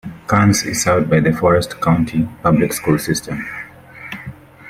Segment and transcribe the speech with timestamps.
[0.25, 3.45] Carnes is served by the Forrest County Public School System.